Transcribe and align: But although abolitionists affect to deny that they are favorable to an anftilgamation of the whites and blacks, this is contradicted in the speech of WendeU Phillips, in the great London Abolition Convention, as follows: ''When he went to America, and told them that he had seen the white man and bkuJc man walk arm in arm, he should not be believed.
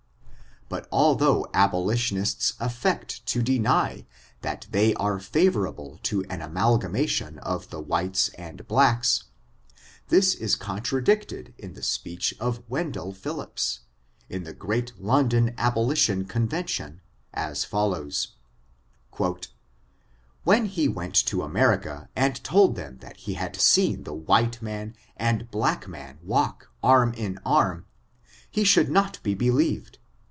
But 0.69 0.87
although 0.89 1.45
abolitionists 1.53 2.53
affect 2.57 3.25
to 3.25 3.41
deny 3.43 4.05
that 4.39 4.67
they 4.71 4.93
are 4.95 5.19
favorable 5.19 5.99
to 6.03 6.23
an 6.29 6.39
anftilgamation 6.39 7.39
of 7.39 7.69
the 7.71 7.81
whites 7.81 8.29
and 8.37 8.65
blacks, 8.69 9.25
this 10.07 10.33
is 10.33 10.55
contradicted 10.55 11.53
in 11.57 11.73
the 11.73 11.83
speech 11.83 12.33
of 12.39 12.65
WendeU 12.69 13.13
Phillips, 13.13 13.81
in 14.29 14.45
the 14.45 14.53
great 14.53 14.93
London 14.97 15.53
Abolition 15.57 16.23
Convention, 16.23 17.01
as 17.33 17.65
follows: 17.65 18.35
''When 20.45 20.67
he 20.67 20.87
went 20.87 21.15
to 21.15 21.41
America, 21.43 22.07
and 22.15 22.41
told 22.45 22.77
them 22.77 22.99
that 22.99 23.17
he 23.17 23.33
had 23.33 23.57
seen 23.57 24.03
the 24.03 24.13
white 24.13 24.61
man 24.61 24.95
and 25.17 25.51
bkuJc 25.51 25.87
man 25.89 26.19
walk 26.23 26.71
arm 26.81 27.13
in 27.15 27.39
arm, 27.45 27.87
he 28.49 28.63
should 28.63 28.89
not 28.89 29.21
be 29.21 29.33
believed. 29.33 29.97